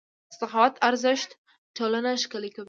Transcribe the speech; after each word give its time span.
د 0.29 0.31
سخاوت 0.39 0.73
ارزښت 0.87 1.29
ټولنه 1.77 2.11
ښکلې 2.23 2.49
کوي. 2.55 2.59